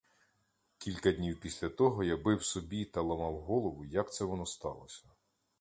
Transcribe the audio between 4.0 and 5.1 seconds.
це воно сталося.